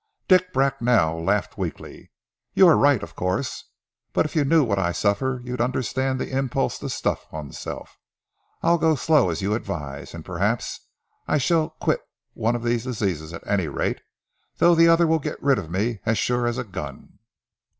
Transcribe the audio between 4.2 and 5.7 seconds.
if you knew what I suffer you'd